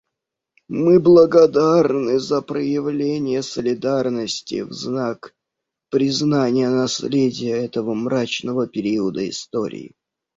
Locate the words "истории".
9.29-9.93